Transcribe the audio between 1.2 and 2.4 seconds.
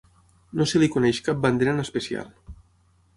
cap bandera en especial.